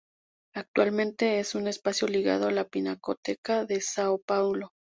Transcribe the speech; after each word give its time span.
Actualmente, 0.55 1.37
es 1.39 1.53
un 1.53 1.67
espacio 1.67 2.07
ligado 2.07 2.47
a 2.47 2.51
la 2.51 2.67
Pinacoteca 2.67 3.65
de 3.65 3.75
São 3.75 4.19
Paulo. 4.25 4.69